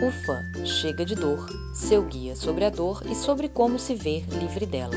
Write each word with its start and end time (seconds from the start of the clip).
Ufa, 0.00 0.44
chega 0.64 1.04
de 1.04 1.16
dor, 1.16 1.48
seu 1.74 2.04
guia 2.04 2.36
sobre 2.36 2.64
a 2.64 2.70
dor 2.70 3.02
e 3.04 3.16
sobre 3.16 3.48
como 3.48 3.80
se 3.80 3.96
ver 3.96 4.24
livre 4.30 4.64
dela. 4.64 4.94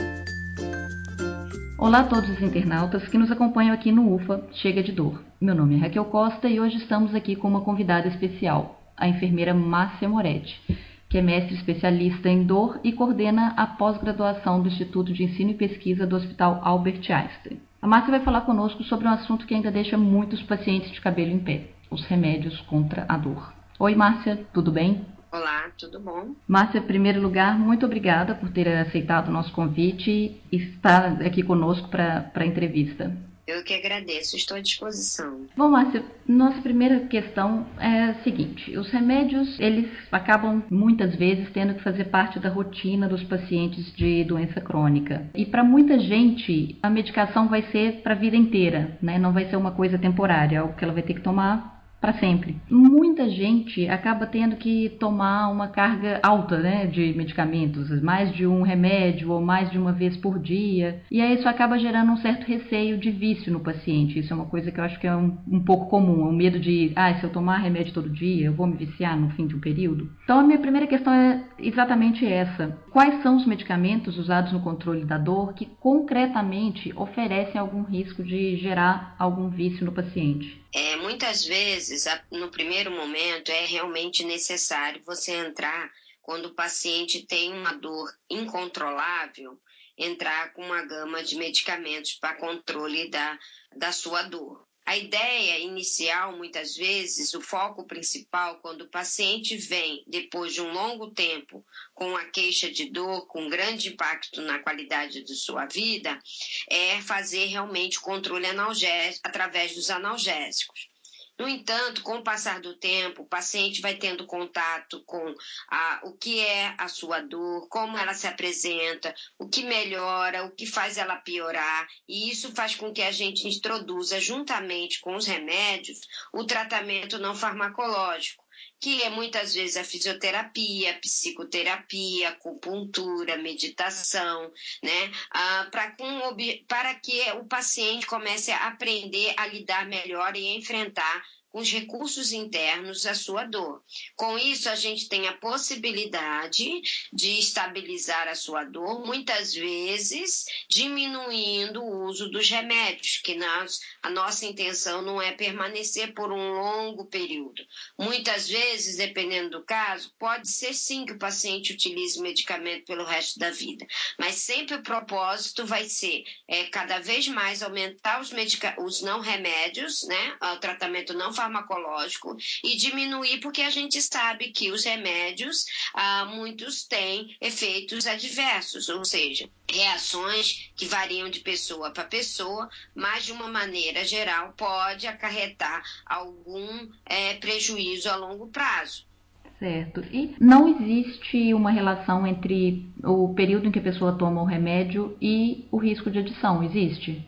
Olá 1.80 2.02
a 2.02 2.04
todos 2.04 2.30
os 2.30 2.40
internautas 2.40 3.08
que 3.08 3.18
nos 3.18 3.32
acompanham 3.32 3.74
aqui 3.74 3.92
no 3.92 4.14
UFA 4.14 4.48
Chega 4.54 4.84
de 4.84 4.92
Dor. 4.92 5.20
Meu 5.42 5.56
nome 5.56 5.74
é 5.74 5.80
Raquel 5.80 6.06
Costa 6.06 6.48
e 6.48 6.60
hoje 6.60 6.78
estamos 6.78 7.16
aqui 7.16 7.36
com 7.36 7.48
uma 7.48 7.62
convidada 7.62 8.10
especial, 8.10 8.80
a 8.96 9.08
enfermeira 9.08 9.56
Márcia 9.56 10.08
Moretti, 10.08 10.62
que 11.10 11.18
é 11.18 11.22
mestre 11.22 11.56
especialista 11.56 12.30
em 12.30 12.44
dor 12.44 12.80
e 12.84 12.94
coordena 12.94 13.56
a 13.58 13.66
pós-graduação 13.66 14.62
do 14.62 14.68
Instituto 14.68 15.12
de 15.12 15.24
Ensino 15.24 15.50
e 15.50 15.56
Pesquisa 15.56 16.06
do 16.06 16.16
Hospital 16.16 16.60
Albert 16.62 17.02
Einstein. 17.12 17.60
A 17.82 17.88
Márcia 17.88 18.12
vai 18.12 18.20
falar 18.20 18.42
conosco 18.42 18.84
sobre 18.84 19.08
um 19.08 19.12
assunto 19.12 19.48
que 19.48 19.56
ainda 19.56 19.72
deixa 19.72 19.98
muitos 19.98 20.44
pacientes 20.44 20.92
de 20.92 21.02
cabelo 21.02 21.32
em 21.32 21.40
pé: 21.40 21.72
os 21.90 22.06
remédios 22.06 22.62
contra 22.62 23.04
a 23.10 23.18
dor. 23.18 23.61
Oi, 23.84 23.96
Márcia, 23.96 24.38
tudo 24.54 24.72
bem? 24.72 25.04
Olá, 25.32 25.72
tudo 25.76 26.00
bom? 26.00 26.36
Márcia, 26.48 26.78
em 26.78 26.84
primeiro 26.84 27.20
lugar, 27.20 27.58
muito 27.58 27.84
obrigada 27.84 28.36
por 28.36 28.52
ter 28.52 28.68
aceitado 28.68 29.30
o 29.30 29.32
nosso 29.32 29.52
convite 29.54 30.40
e 30.52 30.56
estar 30.56 31.20
aqui 31.20 31.42
conosco 31.42 31.90
para 31.90 32.32
a 32.32 32.46
entrevista. 32.46 33.12
Eu 33.48 33.64
que 33.64 33.74
agradeço, 33.74 34.36
estou 34.36 34.56
à 34.56 34.62
disposição. 34.62 35.48
Bom, 35.58 35.68
Márcia, 35.70 36.04
nossa 36.28 36.62
primeira 36.62 37.00
questão 37.08 37.66
é 37.80 38.04
a 38.04 38.24
seguinte: 38.24 38.78
os 38.78 38.88
remédios, 38.92 39.60
eles 39.60 39.90
acabam 40.12 40.62
muitas 40.70 41.16
vezes 41.16 41.50
tendo 41.52 41.74
que 41.74 41.84
fazer 41.84 42.06
parte 42.06 42.40
da 42.40 42.50
rotina 42.50 43.10
dos 43.10 43.24
pacientes 43.24 43.92
de 43.96 44.24
doença 44.26 44.62
crônica. 44.62 45.28
E 45.34 45.44
para 45.44 45.64
muita 45.64 45.98
gente, 45.98 46.78
a 46.84 46.90
medicação 46.90 47.48
vai 47.48 47.64
ser 47.72 48.04
para 48.04 48.14
a 48.14 48.20
vida 48.20 48.38
inteira, 48.38 48.96
né? 49.02 49.18
Não 49.18 49.34
vai 49.34 49.50
ser 49.50 49.56
uma 49.56 49.72
coisa 49.72 49.98
temporária, 49.98 50.62
algo 50.62 50.76
que 50.76 50.84
ela 50.84 50.94
vai 50.94 51.02
ter 51.02 51.16
que 51.16 51.22
tomar 51.22 51.81
para 52.02 52.14
sempre. 52.14 52.58
Muita 52.68 53.30
gente 53.30 53.88
acaba 53.88 54.26
tendo 54.26 54.56
que 54.56 54.90
tomar 55.00 55.50
uma 55.50 55.68
carga 55.68 56.20
alta 56.24 56.58
né, 56.58 56.88
de 56.88 57.14
medicamentos, 57.14 58.02
mais 58.02 58.34
de 58.34 58.48
um 58.48 58.64
remédio 58.64 59.32
ou 59.32 59.40
mais 59.40 59.70
de 59.70 59.78
uma 59.78 59.94
vez 59.94 60.18
por 60.18 60.40
dia, 60.40 61.04
e 61.12 61.22
aí 61.22 61.36
isso 61.36 61.48
acaba 61.48 61.78
gerando 61.78 62.12
um 62.12 62.18
certo 62.18 62.46
receio 62.48 62.98
de 62.98 63.12
vício 63.12 63.54
no 63.54 63.60
paciente. 63.60 64.18
Isso 64.18 64.34
é 64.34 64.36
uma 64.36 64.48
coisa 64.48 64.72
que 64.72 64.80
eu 64.80 64.84
acho 64.84 65.00
que 65.00 65.06
é 65.06 65.16
um, 65.16 65.38
um 65.48 65.64
pouco 65.64 65.90
comum, 65.90 66.28
o 66.28 66.34
medo 66.34 66.60
de, 66.60 66.92
ah, 66.96 67.14
se 67.20 67.24
eu 67.24 67.30
tomar 67.30 67.58
remédio 67.58 67.94
todo 67.94 68.10
dia, 68.10 68.48
eu 68.48 68.54
vou 68.54 68.66
me 68.66 68.78
viciar 68.78 69.16
no 69.16 69.30
fim 69.32 69.46
de 69.46 69.56
um 69.56 69.60
período. 69.60 70.10
Então 70.24 70.40
a 70.40 70.44
minha 70.44 70.60
primeira 70.60 70.88
questão 70.88 71.14
é 71.14 71.44
exatamente 71.60 72.26
essa: 72.26 72.80
quais 72.90 73.22
são 73.22 73.38
os 73.38 73.46
medicamentos 73.46 74.18
usados 74.18 74.52
no 74.52 74.62
controle 74.62 75.06
da 75.06 75.20
dor 75.20 75.54
que 75.54 75.68
concretamente 75.80 76.92
oferecem 76.96 77.62
algum 77.62 77.84
risco 77.84 78.24
de 78.24 78.58
gerar 78.58 79.16
algum 79.20 79.50
vício 79.50 79.86
no 79.86 79.92
paciente? 79.92 80.62
É, 80.74 80.96
muitas 80.96 81.46
vezes, 81.46 81.91
no 82.32 82.50
primeiro 82.50 82.92
momento, 82.92 83.50
é 83.50 83.66
realmente 83.66 84.24
necessário 84.24 85.02
você 85.06 85.34
entrar 85.34 85.92
quando 86.22 86.48
o 86.48 86.54
paciente 86.54 87.26
tem 87.26 87.52
uma 87.52 87.74
dor 87.74 88.10
incontrolável, 88.30 89.60
entrar 89.98 90.54
com 90.54 90.64
uma 90.64 90.84
gama 90.84 91.24
de 91.24 91.36
medicamentos 91.36 92.14
para 92.14 92.38
controle 92.38 93.10
da, 93.10 93.38
da 93.76 93.92
sua 93.92 94.24
dor. 94.24 94.66
A 94.84 94.98
ideia 94.98 95.60
inicial, 95.60 96.36
muitas 96.36 96.76
vezes, 96.76 97.34
o 97.34 97.42
foco 97.42 97.86
principal, 97.86 98.60
quando 98.62 98.82
o 98.82 98.90
paciente 98.90 99.56
vem 99.56 100.04
depois 100.08 100.54
de 100.54 100.62
um 100.62 100.74
longo 100.74 101.12
tempo 101.12 101.64
com 101.94 102.16
a 102.18 102.26
queixa 102.26 102.70
de 102.70 102.90
dor, 102.90 103.28
com 103.28 103.48
grande 103.48 103.90
impacto 103.90 104.42
na 104.42 104.60
qualidade 104.60 105.24
de 105.24 105.36
sua 105.36 105.66
vida, 105.66 106.20
é 106.68 107.00
fazer 107.02 107.46
realmente 107.46 108.00
o 108.00 108.02
controle 108.02 108.48
analgésico 108.48 109.28
através 109.28 109.76
dos 109.76 109.90
analgésicos. 109.90 110.91
No 111.40 111.48
entanto, 111.48 112.04
com 112.04 112.18
o 112.18 112.24
passar 112.24 112.62
do 112.62 112.78
tempo, 112.78 113.24
o 113.24 113.28
paciente 113.28 113.82
vai 113.82 113.96
tendo 113.96 114.28
contato 114.28 115.04
com 115.06 115.34
a, 115.70 116.02
o 116.04 116.16
que 116.16 116.40
é 116.40 116.76
a 116.78 116.88
sua 116.88 117.20
dor, 117.20 117.68
como 117.68 117.98
ela 117.98 118.14
se 118.14 118.28
apresenta, 118.28 119.14
o 119.40 119.50
que 119.50 119.64
melhora, 119.64 120.46
o 120.46 120.52
que 120.52 120.68
faz 120.68 120.98
ela 120.98 121.16
piorar, 121.16 121.88
e 122.08 122.30
isso 122.30 122.54
faz 122.54 122.76
com 122.76 122.94
que 122.94 123.02
a 123.02 123.12
gente 123.12 123.48
introduza, 123.48 124.20
juntamente 124.20 125.00
com 125.00 125.16
os 125.16 125.26
remédios, 125.26 126.00
o 126.32 126.46
tratamento 126.46 127.18
não 127.18 127.34
farmacológico 127.36 128.44
que 128.82 129.04
é 129.04 129.10
muitas 129.12 129.54
vezes 129.54 129.78
a 129.78 129.84
fisioterapia, 129.84 130.92
a 130.92 131.00
psicoterapia, 131.00 132.30
acupuntura, 132.30 133.38
meditação, 133.38 134.52
né? 134.82 135.12
Ah, 135.30 135.70
para 135.72 136.96
que 136.96 137.32
o 137.40 137.46
paciente 137.46 138.08
comece 138.08 138.52
a 138.52 138.68
aprender 138.68 139.36
a 139.38 139.46
lidar 139.46 139.88
melhor 139.88 140.36
e 140.36 140.58
enfrentar 140.58 141.24
com 141.52 141.60
os 141.60 141.72
recursos 141.72 142.32
internos 142.32 143.06
a 143.06 143.14
sua 143.14 143.44
dor. 143.44 143.84
Com 144.16 144.38
isso, 144.38 144.70
a 144.70 144.76
gente 144.76 145.10
tem 145.10 145.28
a 145.28 145.34
possibilidade 145.34 146.82
de 147.12 147.40
estabilizar 147.40 148.28
a 148.28 148.36
sua 148.36 148.64
dor, 148.64 149.06
muitas 149.06 149.54
vezes 149.54 150.46
diminuindo 150.70 151.84
o 151.84 152.06
uso 152.06 152.30
dos 152.30 152.50
remédios, 152.50 153.18
que 153.18 153.36
nós, 153.36 153.82
a 154.02 154.10
nossa 154.10 154.46
intenção 154.46 155.02
não 155.02 155.22
é 155.22 155.34
permanecer 155.34 156.14
por 156.14 156.32
um 156.32 156.54
longo 156.54 157.06
período. 157.06 157.66
Muitas 157.98 158.48
vezes, 158.48 158.98
dependendo 158.98 159.52
do 159.52 159.64
caso, 159.64 160.14
pode 160.18 160.50
ser 160.50 160.74
sim 160.74 161.06
que 161.06 161.14
o 161.14 161.20
paciente 161.20 161.74
utilize 161.74 162.18
o 162.18 162.24
medicamento 162.24 162.86
pelo 162.86 163.04
resto 163.04 163.40
da 163.40 163.52
vida, 163.52 163.86
mas 164.18 164.36
sempre 164.36 164.76
o 164.76 164.84
propósito 164.84 165.66
vai 165.66 165.84
ser 165.86 166.24
é, 166.48 166.66
cada 166.66 167.00
vez 167.00 167.28
mais 167.28 167.62
aumentar 167.62 168.22
os, 168.22 168.32
os 168.78 169.02
não 169.02 169.20
remédios, 169.20 170.04
né, 170.08 170.38
o 170.42 170.58
tratamento 170.58 171.14
não 171.14 171.34
farmacológico 171.42 172.38
e 172.64 172.78
diminuir, 172.78 173.40
porque 173.40 173.64
a 173.64 173.70
gente 173.70 174.00
sabe 174.02 174.52
que 174.52 174.72
os 174.72 174.84
remédios, 174.84 175.66
ah, 175.94 176.26
muitos 176.26 176.84
têm 176.84 177.36
efeitos 177.42 178.06
adversos, 178.06 178.90
ou 178.90 179.04
seja, 179.04 179.50
reações 179.70 180.72
que 180.76 180.86
variam 180.86 181.30
de 181.30 181.40
pessoa 181.40 181.92
para 181.92 182.04
pessoa, 182.04 182.70
mas 182.94 183.26
de 183.26 183.32
uma 183.32 183.48
maneira 183.48 184.06
geral 184.06 184.54
pode 184.56 185.08
acarretar 185.08 185.82
algum 186.06 186.88
é, 187.06 187.36
prejuízo 187.36 188.10
a 188.10 188.16
longo 188.16 188.48
prazo. 188.48 189.10
Certo. 189.58 190.04
E 190.12 190.36
não 190.40 190.68
existe 190.68 191.54
uma 191.54 191.70
relação 191.70 192.26
entre 192.26 192.90
o 193.04 193.32
período 193.36 193.68
em 193.68 193.72
que 193.72 193.78
a 193.78 193.84
pessoa 193.84 194.18
toma 194.18 194.42
o 194.42 194.46
remédio 194.46 195.16
e 195.22 195.68
o 195.72 195.78
risco 195.78 196.10
de 196.10 196.18
adição, 196.18 196.64
existe? 196.64 197.24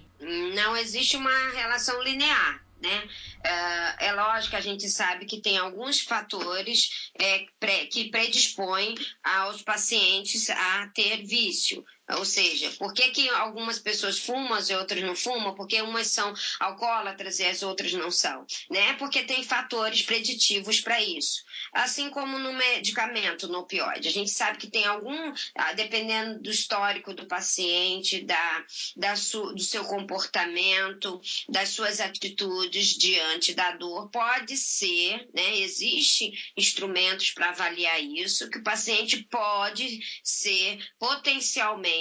Não 0.55 0.75
existe 0.75 1.15
uma 1.15 1.51
relação 1.55 2.01
linear. 2.01 2.62
Né? 2.83 3.09
É, 3.45 4.07
é 4.07 4.11
lógico 4.11 4.51
que 4.51 4.55
a 4.57 4.61
gente 4.61 4.89
sabe 4.89 5.25
que 5.25 5.39
tem 5.39 5.57
alguns 5.57 6.01
fatores 6.01 7.09
é, 7.17 7.45
que 7.89 8.09
predispõem 8.09 8.95
aos 9.23 9.61
pacientes 9.61 10.49
a 10.49 10.87
ter 10.93 11.25
vício. 11.25 11.85
Ou 12.09 12.25
seja, 12.25 12.69
por 12.71 12.93
que, 12.93 13.11
que 13.11 13.29
algumas 13.29 13.79
pessoas 13.79 14.19
fumam 14.19 14.59
e 14.69 14.73
outras 14.73 15.01
não 15.01 15.15
fumam? 15.15 15.55
Porque 15.55 15.81
umas 15.81 16.07
são 16.07 16.33
alcoólatras 16.59 17.39
e 17.39 17.45
as 17.45 17.63
outras 17.63 17.93
não 17.93 18.11
são. 18.11 18.45
Né? 18.69 18.93
Porque 18.93 19.23
tem 19.23 19.41
fatores 19.41 20.01
preditivos 20.01 20.81
para 20.81 21.01
isso. 21.01 21.41
Assim 21.71 22.09
como 22.09 22.37
no 22.37 22.51
medicamento, 22.53 23.47
no 23.47 23.59
opioide. 23.59 24.09
A 24.09 24.11
gente 24.11 24.31
sabe 24.31 24.57
que 24.57 24.69
tem 24.69 24.85
algum, 24.85 25.33
ah, 25.55 25.73
dependendo 25.73 26.41
do 26.41 26.49
histórico 26.49 27.13
do 27.13 27.25
paciente, 27.25 28.21
da, 28.21 28.65
da 28.97 29.15
su, 29.15 29.53
do 29.53 29.63
seu 29.63 29.85
comportamento, 29.85 31.21
das 31.47 31.69
suas 31.69 32.01
atitudes 32.01 32.97
diante 32.97 33.53
da 33.53 33.71
dor, 33.71 34.09
pode 34.09 34.57
ser, 34.57 35.29
né? 35.33 35.57
Existem 35.59 36.33
instrumentos 36.57 37.31
para 37.31 37.49
avaliar 37.49 38.03
isso, 38.03 38.49
que 38.49 38.57
o 38.57 38.63
paciente 38.63 39.23
pode 39.23 40.01
ser 40.21 40.79
potencialmente 40.99 41.92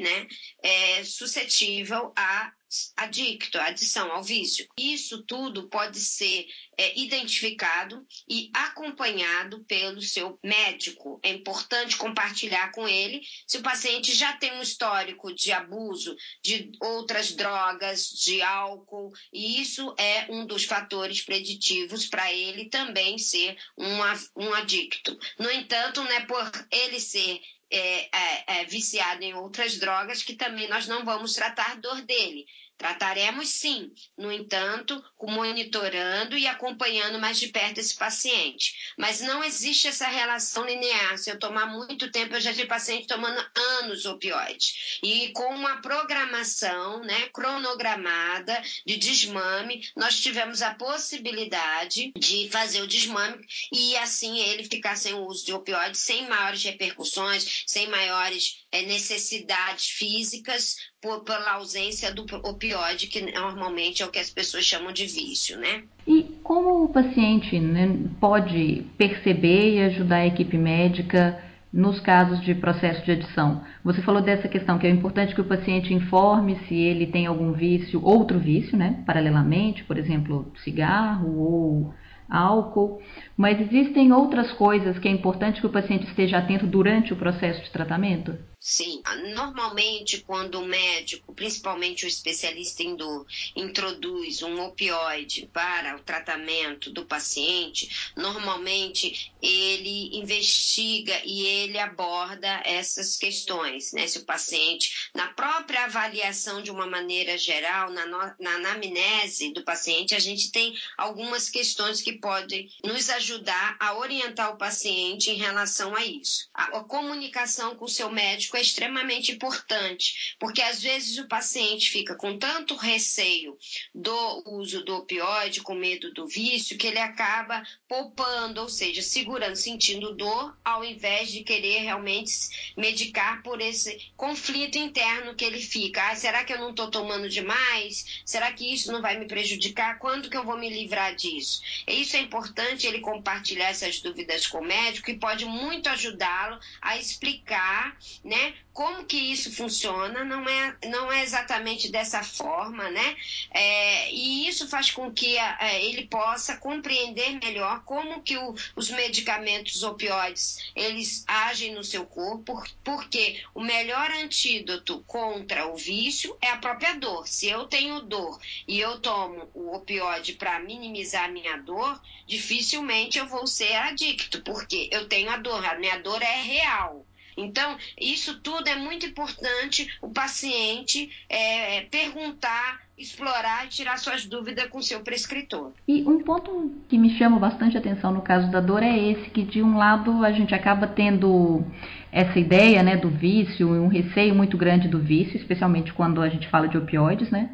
né, 0.00 0.26
é, 0.62 1.04
suscetível 1.04 2.12
a 2.16 2.52
adicto, 2.96 3.58
adição 3.58 4.12
ao 4.12 4.22
vício. 4.22 4.68
Isso 4.78 5.22
tudo 5.22 5.68
pode 5.68 5.98
ser 6.00 6.46
é, 6.76 6.98
identificado 6.98 8.06
e 8.28 8.50
acompanhado 8.52 9.64
pelo 9.64 10.02
seu 10.02 10.38
médico. 10.44 11.18
É 11.22 11.30
importante 11.30 11.96
compartilhar 11.96 12.70
com 12.72 12.86
ele 12.86 13.22
se 13.46 13.58
o 13.58 13.62
paciente 13.62 14.14
já 14.14 14.34
tem 14.34 14.52
um 14.52 14.62
histórico 14.62 15.34
de 15.34 15.50
abuso 15.50 16.14
de 16.42 16.70
outras 16.80 17.32
drogas, 17.32 18.08
de 18.08 18.42
álcool, 18.42 19.12
e 19.32 19.60
isso 19.60 19.94
é 19.98 20.26
um 20.30 20.46
dos 20.46 20.64
fatores 20.64 21.22
preditivos 21.22 22.06
para 22.06 22.32
ele 22.32 22.68
também 22.68 23.16
ser 23.18 23.56
uma, 23.76 24.12
um 24.36 24.52
adicto. 24.52 25.18
No 25.38 25.50
entanto, 25.50 26.02
não 26.02 26.12
é 26.12 26.20
por 26.26 26.50
ele 26.70 27.00
ser 27.00 27.40
é, 27.70 28.08
é, 28.16 28.60
é, 28.60 28.64
viciado 28.64 29.22
em 29.22 29.34
outras 29.34 29.78
drogas, 29.78 30.22
que 30.22 30.34
também 30.34 30.68
nós 30.68 30.86
não 30.86 31.04
vamos 31.04 31.34
tratar 31.34 31.80
dor 31.80 32.00
dele. 32.02 32.46
Trataremos 32.78 33.48
sim, 33.48 33.92
no 34.16 34.30
entanto, 34.30 35.04
monitorando 35.20 36.38
e 36.38 36.46
acompanhando 36.46 37.18
mais 37.18 37.36
de 37.40 37.48
perto 37.48 37.78
esse 37.78 37.96
paciente. 37.96 38.94
Mas 38.96 39.20
não 39.20 39.42
existe 39.42 39.88
essa 39.88 40.06
relação 40.06 40.64
linear. 40.64 41.18
Se 41.18 41.28
eu 41.28 41.38
tomar 41.40 41.66
muito 41.66 42.08
tempo, 42.12 42.36
eu 42.36 42.40
já 42.40 42.52
tive 42.52 42.68
paciente 42.68 43.08
tomando 43.08 43.44
anos 43.80 44.06
opioides. 44.06 45.00
E 45.02 45.32
com 45.32 45.52
uma 45.56 45.82
programação 45.82 47.00
né, 47.00 47.28
cronogramada 47.32 48.62
de 48.86 48.96
desmame, 48.96 49.84
nós 49.96 50.20
tivemos 50.20 50.62
a 50.62 50.72
possibilidade 50.74 52.12
de 52.16 52.48
fazer 52.48 52.80
o 52.80 52.86
desmame 52.86 53.44
e 53.72 53.96
assim 53.96 54.38
ele 54.38 54.62
ficar 54.62 54.96
sem 54.96 55.14
o 55.14 55.26
uso 55.26 55.44
de 55.44 55.52
opioides, 55.52 56.00
sem 56.00 56.28
maiores 56.28 56.62
repercussões, 56.62 57.57
sem 57.66 57.88
maiores 57.88 58.66
é, 58.72 58.82
necessidades 58.82 59.86
físicas 59.86 60.76
por, 61.00 61.24
pela 61.24 61.52
ausência 61.54 62.12
do 62.12 62.26
opioide, 62.42 63.06
que 63.06 63.32
normalmente 63.32 64.02
é 64.02 64.06
o 64.06 64.10
que 64.10 64.18
as 64.18 64.30
pessoas 64.30 64.64
chamam 64.64 64.92
de 64.92 65.06
vício, 65.06 65.58
né? 65.58 65.84
E 66.06 66.22
como 66.42 66.84
o 66.84 66.88
paciente 66.88 67.58
né, 67.58 67.96
pode 68.20 68.84
perceber 68.96 69.74
e 69.74 69.82
ajudar 69.82 70.16
a 70.16 70.26
equipe 70.26 70.56
médica 70.56 71.42
nos 71.72 72.00
casos 72.00 72.40
de 72.40 72.54
processo 72.54 73.04
de 73.04 73.12
adição? 73.12 73.62
Você 73.84 74.02
falou 74.02 74.22
dessa 74.22 74.48
questão 74.48 74.78
que 74.78 74.86
é 74.86 74.90
importante 74.90 75.34
que 75.34 75.40
o 75.40 75.48
paciente 75.48 75.92
informe 75.92 76.58
se 76.66 76.74
ele 76.74 77.06
tem 77.06 77.26
algum 77.26 77.52
vício, 77.52 78.02
outro 78.02 78.38
vício, 78.38 78.76
né, 78.76 79.02
paralelamente, 79.06 79.84
por 79.84 79.98
exemplo, 79.98 80.50
cigarro 80.64 81.38
ou 81.38 81.94
álcool, 82.28 83.00
mas 83.36 83.60
existem 83.60 84.12
outras 84.12 84.52
coisas 84.52 84.98
que 84.98 85.08
é 85.08 85.10
importante 85.10 85.60
que 85.60 85.66
o 85.66 85.72
paciente 85.72 86.06
esteja 86.06 86.38
atento 86.38 86.66
durante 86.66 87.12
o 87.12 87.16
processo 87.16 87.62
de 87.62 87.70
tratamento? 87.70 88.36
Sim, 88.60 89.00
normalmente 89.32 90.22
quando 90.24 90.56
o 90.56 90.66
médico, 90.66 91.32
principalmente 91.32 92.04
o 92.04 92.08
especialista 92.08 92.82
em 92.82 92.96
dor, 92.96 93.24
introduz 93.54 94.42
um 94.42 94.60
opioide 94.60 95.48
para 95.52 95.96
o 95.96 96.02
tratamento 96.02 96.92
do 96.92 97.06
paciente, 97.06 97.88
normalmente 98.16 99.32
ele 99.40 100.10
investiga 100.18 101.22
e 101.24 101.46
ele 101.46 101.78
aborda 101.78 102.60
essas 102.64 103.16
questões, 103.16 103.92
né? 103.92 104.08
Se 104.08 104.18
o 104.18 104.26
paciente, 104.26 104.90
na 105.14 105.28
própria 105.28 105.84
avaliação 105.84 106.60
de 106.60 106.70
uma 106.70 106.86
maneira 106.86 107.38
geral, 107.38 107.90
na, 107.92 108.06
na 108.40 108.54
anamnese 108.56 109.52
do 109.52 109.62
paciente, 109.64 110.16
a 110.16 110.18
gente 110.18 110.50
tem 110.50 110.74
algumas 110.96 111.48
questões 111.48 112.02
que 112.02 112.18
podem 112.18 112.68
nos 112.84 113.08
ajudar 113.08 113.76
a 113.80 113.96
orientar 113.96 114.52
o 114.52 114.58
paciente 114.58 115.30
em 115.30 115.36
relação 115.36 115.94
a 115.94 116.04
isso. 116.04 116.48
A, 116.52 116.78
a 116.78 116.84
comunicação 116.84 117.76
com 117.76 117.84
o 117.84 117.88
seu 117.88 118.10
médico 118.10 118.47
é 118.56 118.60
extremamente 118.60 119.32
importante, 119.32 120.36
porque 120.38 120.62
às 120.62 120.82
vezes 120.82 121.18
o 121.18 121.28
paciente 121.28 121.90
fica 121.90 122.14
com 122.14 122.38
tanto 122.38 122.74
receio 122.76 123.56
do 123.94 124.42
uso 124.46 124.84
do 124.84 124.96
opioide, 124.96 125.60
com 125.62 125.74
medo 125.74 126.12
do 126.12 126.26
vício, 126.26 126.78
que 126.78 126.86
ele 126.86 126.98
acaba 126.98 127.62
poupando, 127.88 128.60
ou 128.60 128.68
seja, 128.68 129.02
segurando, 129.02 129.56
sentindo 129.56 130.14
dor, 130.14 130.56
ao 130.64 130.84
invés 130.84 131.30
de 131.30 131.42
querer 131.42 131.80
realmente 131.80 132.72
medicar 132.76 133.42
por 133.42 133.60
esse 133.60 134.12
conflito 134.16 134.78
interno 134.78 135.34
que 135.34 135.44
ele 135.44 135.60
fica. 135.60 136.10
Ah, 136.10 136.16
será 136.16 136.44
que 136.44 136.52
eu 136.52 136.58
não 136.58 136.70
estou 136.70 136.90
tomando 136.90 137.28
demais? 137.28 138.22
Será 138.24 138.52
que 138.52 138.72
isso 138.72 138.92
não 138.92 139.02
vai 139.02 139.18
me 139.18 139.26
prejudicar? 139.26 139.98
Quando 139.98 140.30
que 140.30 140.36
eu 140.36 140.44
vou 140.44 140.58
me 140.58 140.68
livrar 140.68 141.14
disso? 141.14 141.60
Isso 141.86 142.16
é 142.16 142.20
importante 142.20 142.86
ele 142.86 143.00
compartilhar 143.00 143.68
essas 143.68 144.00
dúvidas 144.00 144.46
com 144.46 144.58
o 144.58 144.64
médico 144.64 145.10
e 145.10 145.18
pode 145.18 145.44
muito 145.44 145.88
ajudá-lo 145.88 146.58
a 146.80 146.96
explicar, 146.96 147.96
né, 148.24 148.37
como 148.78 149.04
que 149.06 149.16
isso 149.16 149.50
funciona, 149.50 150.22
não 150.22 150.48
é, 150.48 150.76
não 150.86 151.10
é 151.10 151.24
exatamente 151.24 151.90
dessa 151.90 152.22
forma, 152.22 152.88
né? 152.88 153.16
É, 153.50 154.12
e 154.12 154.46
isso 154.46 154.68
faz 154.68 154.88
com 154.92 155.12
que 155.12 155.36
a, 155.36 155.56
a, 155.58 155.74
ele 155.74 156.06
possa 156.06 156.56
compreender 156.56 157.40
melhor 157.42 157.82
como 157.82 158.22
que 158.22 158.36
o, 158.36 158.54
os 158.76 158.88
medicamentos 158.90 159.82
opioides 159.82 160.70
eles 160.76 161.24
agem 161.26 161.74
no 161.74 161.82
seu 161.82 162.06
corpo, 162.06 162.62
porque 162.84 163.42
o 163.52 163.60
melhor 163.62 164.12
antídoto 164.12 165.02
contra 165.08 165.66
o 165.66 165.76
vício 165.76 166.38
é 166.40 166.48
a 166.50 166.58
própria 166.58 166.94
dor. 166.94 167.26
Se 167.26 167.48
eu 167.48 167.66
tenho 167.66 168.02
dor 168.02 168.38
e 168.68 168.78
eu 168.78 169.00
tomo 169.00 169.50
o 169.54 169.74
opioide 169.74 170.34
para 170.34 170.60
minimizar 170.60 171.24
a 171.24 171.32
minha 171.32 171.56
dor, 171.56 172.00
dificilmente 172.28 173.18
eu 173.18 173.26
vou 173.26 173.44
ser 173.44 173.74
adicto, 173.74 174.40
porque 174.42 174.88
eu 174.92 175.08
tenho 175.08 175.30
a 175.30 175.36
dor, 175.36 175.66
a 175.66 175.76
minha 175.76 175.98
dor 175.98 176.22
é 176.22 176.42
real. 176.42 177.04
Então, 177.38 177.76
isso 177.98 178.40
tudo 178.40 178.68
é 178.68 178.76
muito 178.76 179.06
importante 179.06 179.88
o 180.02 180.08
paciente 180.08 181.08
é, 181.28 181.82
perguntar, 181.82 182.80
explorar 182.98 183.66
e 183.66 183.68
tirar 183.68 183.96
suas 183.98 184.26
dúvidas 184.26 184.66
com 184.68 184.82
seu 184.82 185.00
prescritor. 185.00 185.72
E 185.86 186.02
um 186.02 186.22
ponto 186.22 186.72
que 186.88 186.98
me 186.98 187.16
chama 187.16 187.38
bastante 187.38 187.78
atenção 187.78 188.12
no 188.12 188.22
caso 188.22 188.50
da 188.50 188.60
dor 188.60 188.82
é 188.82 188.98
esse, 188.98 189.30
que 189.30 189.44
de 189.44 189.62
um 189.62 189.76
lado 189.76 190.24
a 190.24 190.32
gente 190.32 190.54
acaba 190.54 190.86
tendo 190.86 191.64
essa 192.10 192.38
ideia 192.38 192.82
né, 192.82 192.96
do 192.96 193.08
vício, 193.08 193.68
um 193.68 193.88
receio 193.88 194.34
muito 194.34 194.56
grande 194.56 194.88
do 194.88 194.98
vício, 194.98 195.36
especialmente 195.36 195.92
quando 195.92 196.20
a 196.20 196.28
gente 196.28 196.48
fala 196.48 196.66
de 196.66 196.76
opioides, 196.76 197.30
né? 197.30 197.50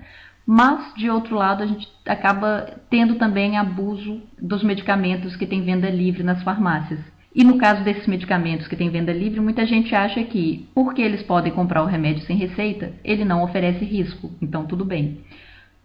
Mas, 0.46 0.94
de 0.94 1.08
outro 1.08 1.36
lado, 1.36 1.62
a 1.62 1.66
gente 1.66 1.88
acaba 2.06 2.78
tendo 2.90 3.14
também 3.14 3.56
abuso 3.56 4.22
dos 4.40 4.62
medicamentos 4.62 5.36
que 5.36 5.46
tem 5.46 5.64
venda 5.64 5.88
livre 5.88 6.22
nas 6.22 6.42
farmácias. 6.42 7.00
E 7.34 7.42
no 7.42 7.58
caso 7.58 7.82
desses 7.82 8.06
medicamentos 8.06 8.68
que 8.68 8.76
tem 8.76 8.90
venda 8.90 9.12
livre, 9.12 9.40
muita 9.40 9.66
gente 9.66 9.92
acha 9.94 10.22
que, 10.22 10.68
porque 10.72 11.02
eles 11.02 11.22
podem 11.22 11.52
comprar 11.52 11.82
o 11.82 11.86
remédio 11.86 12.24
sem 12.24 12.36
receita, 12.36 12.92
ele 13.02 13.24
não 13.24 13.42
oferece 13.42 13.84
risco, 13.84 14.30
então 14.40 14.66
tudo 14.66 14.84
bem. 14.84 15.18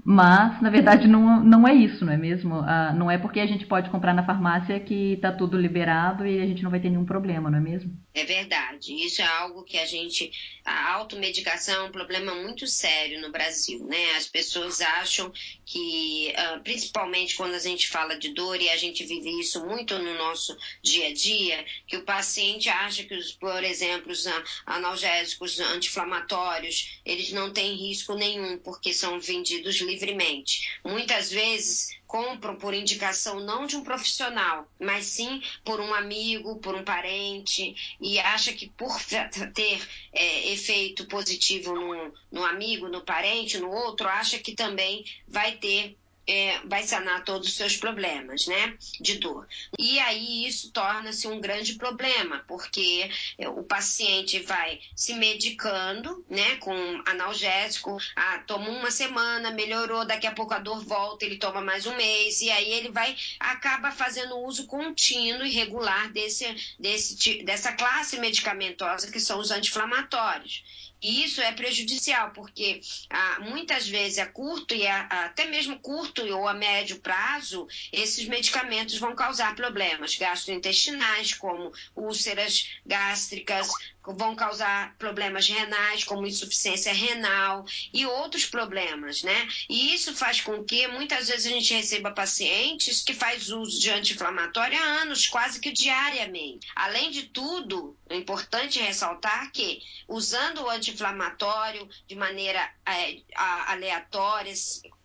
Mas, 0.04 0.62
na 0.62 0.70
verdade, 0.70 1.08
não, 1.08 1.44
não 1.44 1.68
é 1.68 1.74
isso, 1.74 2.06
não 2.06 2.14
é 2.14 2.18
mesmo? 2.18 2.56
Ah, 2.56 2.94
não 2.94 3.12
é 3.12 3.18
porque 3.18 3.40
a 3.40 3.46
gente 3.46 3.66
pode 3.66 3.90
comprar 3.90 4.14
na 4.14 4.26
farmácia 4.26 4.80
que 4.80 5.14
está 5.14 5.32
tudo 5.32 5.58
liberado 5.58 6.26
e 6.26 6.42
a 6.42 6.46
gente 6.46 6.64
não 6.64 6.72
vai 6.72 6.80
ter 6.80 6.90
nenhum 6.90 7.06
problema, 7.06 7.50
não 7.50 7.58
é 7.58 7.62
mesmo? 7.62 7.92
É 8.14 8.24
verdade. 8.24 8.94
Isso 8.94 9.22
é 9.22 9.26
algo 9.26 9.64
que 9.64 9.78
a 9.78 9.86
gente. 9.86 10.32
A 10.66 10.94
automedicação 10.94 11.86
é 11.86 11.88
um 11.88 11.92
problema 11.92 12.34
muito 12.36 12.66
sério 12.68 13.22
no 13.22 13.32
Brasil, 13.32 13.86
né? 13.86 14.16
As 14.18 14.28
pessoas 14.28 14.82
acham 14.82 15.32
que, 15.66 16.34
ah, 16.36 16.60
principalmente 16.64 17.36
quando 17.36 17.54
a 17.54 17.60
gente 17.60 17.88
fala 17.88 18.18
de 18.18 18.34
dor, 18.34 18.60
e 18.62 18.70
a 18.70 18.78
gente 18.78 19.04
vive 19.06 19.40
isso 19.40 19.66
muito 19.66 19.98
no 20.00 20.18
nosso 20.18 20.56
dia 20.82 21.08
a 21.08 21.14
dia, 21.14 21.66
que 21.88 21.98
o 21.98 22.04
paciente 22.04 22.70
acha 22.70 23.04
que, 23.04 23.16
os, 23.16 23.32
por 23.32 23.64
exemplo, 23.64 24.12
os 24.12 24.26
analgésicos 24.66 25.60
anti-inflamatórios, 25.60 27.00
eles 27.06 27.32
não 27.32 27.52
têm 27.52 27.76
risco 27.76 28.16
nenhum, 28.16 28.58
porque 28.58 28.94
são 28.94 29.20
vendidos 29.20 29.80
livremente. 29.90 30.80
Muitas 30.84 31.32
vezes 31.32 32.00
compram 32.10 32.56
por 32.56 32.74
indicação 32.74 33.40
não 33.40 33.68
de 33.68 33.76
um 33.76 33.84
profissional, 33.84 34.68
mas 34.80 35.06
sim 35.06 35.44
por 35.64 35.80
um 35.80 35.94
amigo, 35.94 36.58
por 36.58 36.74
um 36.74 36.84
parente, 36.84 37.76
e 38.02 38.18
acha 38.20 38.52
que 38.52 38.68
por 38.70 38.98
ter 39.54 39.88
é, 40.12 40.52
efeito 40.52 41.06
positivo 41.06 41.76
no, 41.76 42.14
no 42.32 42.44
amigo, 42.44 42.88
no 42.88 43.02
parente, 43.02 43.60
no 43.60 43.70
outro, 43.70 44.08
acha 44.08 44.40
que 44.40 44.54
também 44.54 45.06
vai 45.28 45.58
ter 45.58 45.99
é, 46.30 46.60
vai 46.66 46.84
sanar 46.84 47.24
todos 47.24 47.48
os 47.48 47.56
seus 47.56 47.76
problemas, 47.76 48.46
né, 48.46 48.78
de 49.02 49.18
dor. 49.18 49.48
E 49.78 50.00
aí 50.00 50.46
isso 50.46 50.72
torna-se 50.72 51.28
um 51.28 51.42
grande 51.42 51.74
problema, 51.74 52.44
porque 52.48 53.10
é, 53.38 53.50
o 53.50 53.64
paciente 53.64 54.40
vai 54.40 54.80
se 54.96 55.16
medicando, 55.16 56.24
né, 56.30 56.58
com 56.58 57.02
analgésico, 57.08 57.98
ah, 58.16 58.44
toma 58.46 58.70
uma 58.70 58.92
semana, 58.92 59.50
melhorou, 59.50 60.06
daqui 60.06 60.28
a 60.28 60.32
pouco 60.32 60.54
a 60.54 60.60
dor 60.60 60.84
volta, 60.86 61.26
ele 61.26 61.38
toma 61.38 61.62
mais 61.62 61.88
um 61.88 61.96
mês, 61.96 62.42
e 62.42 62.52
aí 62.52 62.72
ele 62.72 62.90
vai, 62.90 63.16
acaba 63.40 63.92
fazendo 63.92 64.38
uso 64.38 64.68
contínuo 64.68 65.46
e 65.46 65.52
regular 65.52 66.12
desse, 66.12 66.46
desse, 66.78 67.44
dessa 67.44 67.74
classe 67.74 68.20
medicamentosa 68.20 69.12
que 69.12 69.20
são 69.20 69.40
os 69.40 69.50
anti-inflamatórios. 69.50 70.64
E 71.02 71.24
isso 71.24 71.42
é 71.42 71.52
prejudicial, 71.52 72.32
porque 72.32 72.82
ah, 73.10 73.40
muitas 73.42 73.88
vezes 73.88 74.20
a 74.20 74.26
curto 74.26 74.76
e 74.76 74.86
a, 74.86 75.02
até 75.26 75.46
mesmo 75.46 75.80
curto 75.80 76.26
ou 76.26 76.48
a 76.48 76.54
médio 76.54 77.00
prazo, 77.00 77.68
esses 77.92 78.28
medicamentos 78.28 78.98
vão 78.98 79.16
causar 79.16 79.56
problemas 79.56 80.16
gastrointestinais, 80.16 81.34
como 81.34 81.72
úlceras 81.96 82.70
gástricas, 82.86 83.70
vão 84.06 84.36
causar 84.36 84.96
problemas 84.98 85.48
renais, 85.48 86.04
como 86.04 86.28
insuficiência 86.28 86.94
renal 86.94 87.66
e 87.94 88.06
outros 88.06 88.46
problemas, 88.46 89.24
né? 89.24 89.48
E 89.70 89.94
isso 89.94 90.16
faz 90.16 90.42
com 90.42 90.64
que 90.64 90.88
muitas 90.88 91.28
vezes 91.28 91.46
a 91.46 91.50
gente 91.50 91.74
receba 91.74 92.12
pacientes 92.12 93.04
que 93.04 93.14
faz 93.14 93.50
uso 93.50 93.80
de 93.80 93.90
anti-inflamatório 93.90 94.78
há 94.78 95.02
anos, 95.02 95.28
quase 95.28 95.60
que 95.60 95.72
diariamente. 95.72 96.68
Além 96.76 97.12
de 97.12 97.24
tudo, 97.24 97.98
é 98.10 98.16
importante 98.16 98.80
ressaltar 98.80 99.52
que 99.52 99.82
usando 100.08 100.64
o 100.64 100.70
anti 100.70 100.90
anti-inflamatório 100.90 101.88
de 102.08 102.16
maneira 102.16 102.72
é, 102.86 103.22
aleatória, 103.68 104.54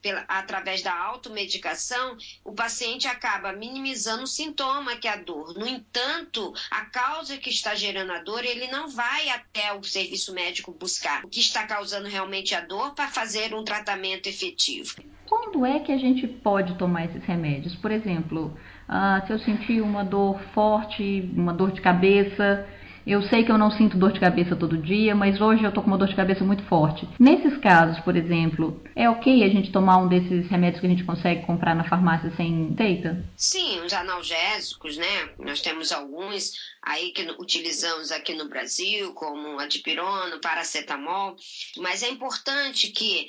pela, 0.05 0.23
através 0.29 0.83
da 0.83 0.95
automedicação, 0.95 2.19
o 2.45 2.53
paciente 2.53 3.09
acaba 3.09 3.55
minimizando 3.55 4.25
o 4.25 4.27
sintoma 4.27 4.97
que 4.97 5.09
é 5.09 5.15
a 5.15 5.17
dor. 5.17 5.55
No 5.59 5.67
entanto, 5.67 6.53
a 6.71 6.85
causa 6.85 7.39
que 7.39 7.49
está 7.49 7.75
gerando 7.75 8.13
a 8.13 8.19
dor, 8.19 8.45
ele 8.45 8.67
não 8.67 8.91
vai 8.91 9.31
até 9.31 9.73
o 9.73 9.83
serviço 9.83 10.35
médico 10.35 10.77
buscar 10.79 11.25
o 11.25 11.29
que 11.29 11.41
está 11.41 11.67
causando 11.67 12.07
realmente 12.07 12.55
a 12.55 12.61
dor 12.61 12.95
para 12.95 13.09
fazer 13.09 13.55
um 13.55 13.65
tratamento 13.65 14.29
efetivo. 14.29 14.97
Quando 15.27 15.65
é 15.65 15.81
que 15.81 15.91
a 15.91 15.97
gente 15.97 16.27
pode 16.27 16.77
tomar 16.77 17.07
esses 17.07 17.25
remédios? 17.25 17.75
Por 17.77 17.91
exemplo, 17.91 18.55
uh, 18.87 19.27
se 19.27 19.33
eu 19.33 19.39
sentir 19.39 19.81
uma 19.81 20.05
dor 20.05 20.39
forte, 20.53 21.33
uma 21.35 21.55
dor 21.55 21.73
de 21.73 21.81
cabeça, 21.81 22.69
eu 23.07 23.21
sei 23.25 23.45
que 23.45 23.53
eu 23.53 23.59
não 23.59 23.71
sinto 23.71 23.99
dor 23.99 24.13
de 24.13 24.21
cabeça 24.21 24.57
todo 24.57 24.79
dia, 24.79 25.15
mas 25.15 25.39
hoje 25.39 25.63
eu 25.63 25.71
tô 25.71 25.83
com 25.83 25.89
uma 25.89 25.99
dor 25.99 26.09
de 26.09 26.17
cabeça 26.17 26.43
muito 26.43 26.63
forte. 26.65 27.07
Nesses 27.19 27.59
casos, 27.59 28.01
por 28.01 28.17
exemplo, 28.17 28.81
é 28.97 29.11
ok 29.11 29.43
a 29.45 29.49
gente 29.49 29.73
tomar 29.73 29.99
um 29.99 30.09
desses 30.09 30.49
remédios 30.49 30.81
que 30.81 30.87
a 30.87 30.91
gente 30.91 31.05
consegue 31.05 31.45
comprar 31.45 31.75
na 31.75 31.89
farmácia 31.89 32.33
sem 32.37 32.75
receita? 32.75 33.25
Sim, 33.37 33.81
os 33.81 33.93
analgésicos, 33.93 34.97
né? 34.97 35.31
Nós 35.39 35.61
temos 35.61 35.91
alguns 35.93 36.53
aí 36.83 37.13
que 37.13 37.23
utilizamos 37.39 38.13
aqui 38.13 38.35
no 38.35 38.49
Brasil, 38.49 39.13
como 39.15 39.59
a 39.59 39.67
dipirona, 39.67 40.39
paracetamol, 40.39 41.37
mas 41.79 42.03
é 42.03 42.11
importante 42.11 42.89
que, 42.89 43.29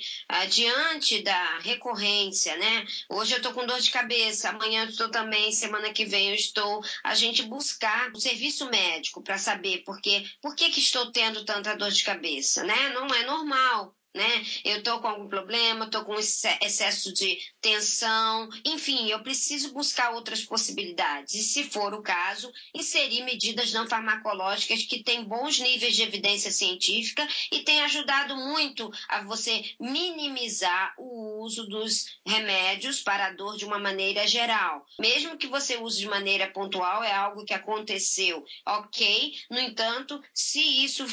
diante 0.50 1.24
da 1.24 1.60
recorrência, 1.60 2.56
né? 2.58 2.86
Hoje 3.10 3.34
eu 3.34 3.38
estou 3.38 3.54
com 3.54 3.66
dor 3.66 3.80
de 3.80 3.92
cabeça, 3.92 4.50
amanhã 4.50 4.84
eu 4.84 4.90
estou 4.90 5.10
também, 5.10 5.52
semana 5.52 5.92
que 5.92 6.06
vem 6.06 6.30
eu 6.30 6.36
estou, 6.36 6.82
a 7.04 7.16
gente 7.16 7.44
buscar 7.44 8.10
o 8.10 8.18
um 8.18 8.20
serviço 8.20 8.70
médico 8.70 9.22
para 9.22 9.38
saber 9.38 9.84
porque, 9.86 10.26
por 10.42 10.56
que, 10.56 10.70
que 10.70 10.80
estou 10.80 11.12
tendo 11.12 11.46
tanta 11.46 11.76
dor 11.76 11.92
de 11.92 12.04
cabeça, 12.04 12.64
né? 12.64 12.90
Não 12.94 13.08
é 13.08 13.26
normal 13.26 13.96
né? 14.16 14.46
Eu 14.64 14.78
estou 14.78 15.00
com 15.00 15.08
algum 15.10 15.28
problema, 15.28 15.86
estou 15.86 16.06
com 16.06 16.16
excesso 16.16 17.14
de 17.14 17.38
tensão, 17.62 18.50
enfim, 18.66 19.10
eu 19.10 19.22
preciso 19.22 19.74
buscar 19.74 20.14
outras 20.14 20.42
possibilidades. 20.42 21.36
E, 21.36 21.44
se 21.44 21.66
for 21.66 21.94
o 21.94 22.02
caso, 22.02 22.52
inserir 22.74 23.24
medidas 23.24 23.74
não 23.74 23.88
farmacológicas 23.88 24.84
que 24.84 25.04
têm 25.04 25.26
bons 25.26 25.60
níveis 25.60 25.96
de 25.96 26.04
evidência 26.04 26.52
científica 26.52 27.28
e 27.52 27.60
têm 27.64 27.82
ajudado 27.82 28.38
muito 28.38 28.90
a 29.10 29.24
você 29.24 29.64
minimizar 29.80 30.94
o 30.98 31.44
uso 31.44 31.68
dos 31.68 32.06
remédios 32.26 33.02
para 33.02 33.28
a 33.28 33.34
dor 33.34 33.58
de 33.58 33.66
uma 33.66 33.80
maneira 33.80 34.26
geral. 34.26 34.86
Mesmo 34.98 35.38
que 35.38 35.48
você 35.48 35.76
use 35.76 36.00
de 36.00 36.08
maneira 36.08 36.50
pontual, 36.52 37.04
é 37.04 37.12
algo 37.12 37.44
que 37.44 37.54
aconteceu, 37.54 38.46
ok? 38.66 39.34
No 39.52 39.60
entanto, 39.60 40.22
se 40.34 40.62
isso 40.62 41.06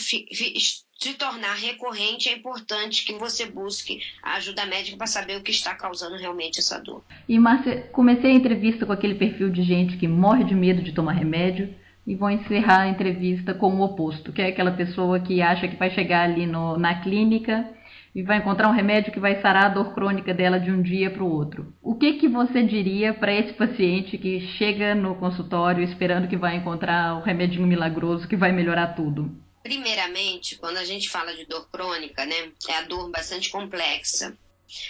se 1.03 1.15
tornar 1.15 1.55
recorrente, 1.55 2.29
é 2.29 2.37
importante 2.37 3.05
que 3.05 3.15
você 3.15 3.47
busque 3.47 3.99
a 4.23 4.35
ajuda 4.35 4.65
médica 4.67 4.97
para 4.97 5.09
saber 5.09 5.37
o 5.37 5.43
que 5.43 5.51
está 5.51 5.75
causando 5.75 6.17
realmente 6.17 6.61
essa 6.61 6.79
dor. 6.79 7.03
E, 7.29 7.37
Márcia, 7.41 7.89
comecei 7.93 8.31
a 8.31 8.35
entrevista 8.35 8.87
com 8.87 8.93
aquele 8.93 9.17
perfil 9.17 9.51
de 9.51 9.65
gente 9.65 9.97
que 9.97 10.07
morre 10.07 10.45
de 10.45 10.55
medo 10.55 10.81
de 10.81 10.93
tomar 10.93 11.15
remédio 11.15 11.75
e 12.07 12.15
vou 12.15 12.31
encerrar 12.31 12.83
a 12.83 12.89
entrevista 12.89 13.53
com 13.53 13.75
o 13.75 13.83
oposto, 13.83 14.33
que 14.33 14.41
é 14.41 14.47
aquela 14.47 14.71
pessoa 14.71 15.19
que 15.19 15.43
acha 15.43 15.67
que 15.67 15.75
vai 15.75 15.91
chegar 15.91 16.23
ali 16.23 16.47
no, 16.47 16.79
na 16.79 17.01
clínica 17.01 17.69
e 18.15 18.23
vai 18.23 18.39
encontrar 18.39 18.69
um 18.69 18.75
remédio 18.75 19.13
que 19.13 19.19
vai 19.19 19.41
sarar 19.41 19.65
a 19.67 19.69
dor 19.71 19.95
crônica 19.95 20.33
dela 20.33 20.61
de 20.61 20.71
um 20.71 20.83
dia 20.83 21.11
para 21.11 21.25
o 21.25 21.33
outro. 21.33 21.73
O 21.83 21.97
que, 21.97 22.13
que 22.15 22.29
você 22.29 22.63
diria 22.63 23.13
para 23.13 23.33
esse 23.33 23.55
paciente 23.55 24.19
que 24.19 24.41
chega 24.59 24.95
no 24.95 25.17
consultório 25.17 25.83
esperando 25.83 26.29
que 26.29 26.37
vai 26.37 26.57
encontrar 26.57 27.17
o 27.17 27.23
remedinho 27.23 27.67
milagroso 27.67 28.29
que 28.29 28.37
vai 28.37 28.53
melhorar 28.53 28.89
tudo? 28.89 29.42
Primeiramente, 29.63 30.57
quando 30.57 30.79
a 30.79 30.85
gente 30.85 31.09
fala 31.09 31.35
de 31.35 31.45
dor 31.45 31.69
crônica, 31.71 32.25
né, 32.25 32.53
é 32.69 32.75
a 32.75 32.83
dor 32.83 33.11
bastante 33.11 33.51
complexa. 33.51 34.37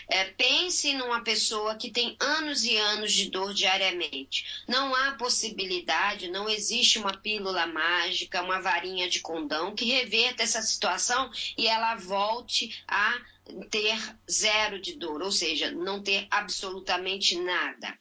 É, 0.08 0.24
pense 0.26 0.94
numa 0.94 1.22
pessoa 1.22 1.74
que 1.74 1.90
tem 1.90 2.16
anos 2.20 2.64
e 2.64 2.76
anos 2.76 3.12
de 3.12 3.30
dor 3.30 3.52
diariamente. 3.52 4.62
Não 4.68 4.94
há 4.94 5.12
possibilidade, 5.12 6.30
não 6.30 6.48
existe 6.48 6.98
uma 6.98 7.16
pílula 7.16 7.66
mágica, 7.66 8.42
uma 8.42 8.60
varinha 8.60 9.08
de 9.08 9.20
condão 9.20 9.74
que 9.74 9.84
reverta 9.84 10.42
essa 10.42 10.62
situação 10.62 11.30
e 11.58 11.66
ela 11.66 11.96
volte 11.96 12.82
a 12.86 13.20
ter 13.70 13.98
zero 14.30 14.80
de 14.80 14.94
dor, 14.94 15.22
ou 15.22 15.32
seja, 15.32 15.70
não 15.70 16.02
ter 16.02 16.26
absolutamente 16.30 17.36
nada. 17.36 17.98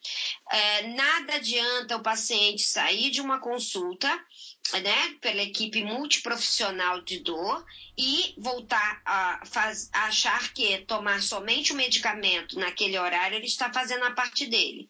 É, 0.51 0.87
nada 0.89 1.35
adianta 1.35 1.97
o 1.97 2.03
paciente 2.03 2.61
sair 2.63 3.09
de 3.09 3.21
uma 3.21 3.39
consulta 3.39 4.07
né, 4.81 5.15
pela 5.19 5.41
equipe 5.41 5.83
multiprofissional 5.83 7.01
de 7.01 7.19
dor 7.19 7.65
e 7.97 8.33
voltar 8.37 9.01
a, 9.05 9.41
faz, 9.45 9.89
a 9.91 10.05
achar 10.05 10.53
que 10.53 10.79
tomar 10.85 11.21
somente 11.21 11.73
o 11.73 11.75
medicamento 11.75 12.57
naquele 12.57 12.97
horário 12.97 13.35
ele 13.35 13.45
está 13.45 13.71
fazendo 13.73 14.05
a 14.05 14.11
parte 14.11 14.45
dele. 14.45 14.89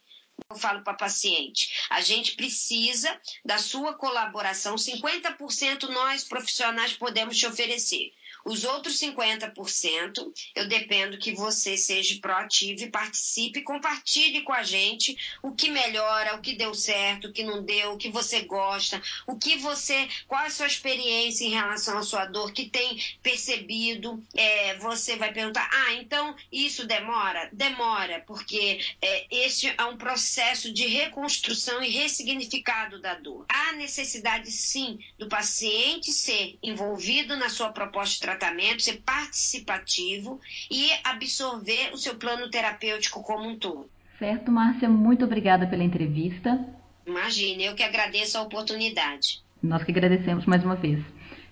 Eu 0.50 0.55
falo 0.57 0.83
para 0.83 0.93
paciente, 0.93 1.86
a 1.89 2.01
gente 2.01 2.36
precisa 2.36 3.19
da 3.43 3.57
sua 3.57 3.93
colaboração, 3.93 4.75
50% 4.75 5.83
nós 5.89 6.24
profissionais 6.24 6.93
podemos 6.93 7.38
te 7.38 7.45
oferecer. 7.45 8.12
Os 8.43 8.63
outros 8.63 9.00
50%, 9.00 10.33
eu 10.55 10.67
dependo 10.67 11.17
que 11.19 11.31
você 11.31 11.77
seja 11.77 12.19
proativo 12.19 12.83
e 12.83 12.89
participe, 12.89 13.62
compartilhe 13.62 14.41
com 14.41 14.51
a 14.51 14.63
gente 14.63 15.15
o 15.43 15.51
que 15.51 15.69
melhora, 15.69 16.36
o 16.36 16.41
que 16.41 16.55
deu 16.55 16.74
certo, 16.74 17.27
o 17.27 17.31
que 17.31 17.43
não 17.43 17.63
deu, 17.63 17.93
o 17.93 17.98
que 17.98 18.10
você 18.10 18.41
gosta, 18.41 19.01
o 19.27 19.38
que 19.38 19.57
você, 19.57 20.10
qual 20.27 20.43
a 20.43 20.50
sua 20.50 20.65
experiência 20.65 21.45
em 21.45 21.51
relação 21.51 21.98
à 22.00 22.03
sua 22.03 22.25
dor, 22.25 22.51
que 22.51 22.67
tem 22.67 23.00
percebido. 23.21 24.21
É, 24.36 24.75
você 24.77 25.15
vai 25.15 25.31
perguntar, 25.31 25.69
ah, 25.71 25.93
então 25.93 26.36
isso 26.51 26.88
demora? 26.88 27.48
Demora, 27.53 28.24
porque 28.25 28.79
é, 29.01 29.27
esse 29.29 29.67
é 29.67 29.83
um 29.86 29.98
processo 29.98 30.31
de 30.74 30.88
reconstrução 30.88 31.84
e 31.84 31.90
ressignificado 31.90 33.02
da 33.02 33.16
dor. 33.16 33.46
Há 33.50 33.74
necessidade, 33.74 34.50
sim, 34.50 34.98
do 35.20 35.28
paciente 35.28 36.12
ser 36.12 36.58
envolvido 36.64 37.36
na 37.36 37.50
sua 37.50 37.70
proposta 37.70 38.16
de 38.16 38.22
tratamento, 38.22 38.82
ser 38.82 39.02
participativo 39.02 40.40
e 40.70 40.90
absorver 41.04 41.92
o 41.94 41.98
seu 41.98 42.16
plano 42.16 42.50
terapêutico 42.50 43.22
como 43.22 43.50
um 43.50 43.58
todo. 43.58 43.90
Certo, 44.18 44.52
Márcia, 44.52 44.88
muito 44.88 45.26
obrigada 45.26 45.68
pela 45.68 45.84
entrevista. 45.84 46.66
Imagine, 47.06 47.66
eu 47.66 47.76
que 47.76 47.84
agradeço 47.84 48.38
a 48.38 48.42
oportunidade. 48.42 49.42
Nós 49.62 49.84
que 49.84 49.92
agradecemos 49.92 50.46
mais 50.46 50.64
uma 50.64 50.76
vez. 50.76 51.04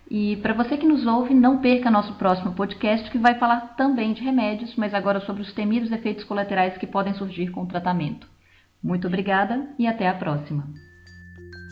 E 0.10 0.38
para 0.38 0.54
você 0.54 0.78
que 0.78 0.88
nos 0.88 1.06
ouve, 1.06 1.34
não 1.34 1.60
perca 1.60 1.92
nosso 1.92 2.14
próximo 2.16 2.54
podcast, 2.54 3.12
que 3.12 3.18
vai 3.18 3.38
falar 3.38 3.76
também 3.76 4.14
de 4.14 4.24
remédios, 4.24 4.76
mas 4.76 4.94
agora 4.94 5.20
sobre 5.22 5.42
os 5.42 5.54
temidos 5.54 5.92
efeitos 5.92 6.24
colaterais 6.24 6.78
que 6.78 6.88
podem 6.88 7.14
surgir 7.14 7.52
com 7.52 7.62
o 7.64 7.68
tratamento. 7.68 8.28
Muito 8.82 9.08
obrigada 9.08 9.68
e 9.78 9.86
até 9.86 10.08
a 10.08 10.14
próxima. 10.14 10.74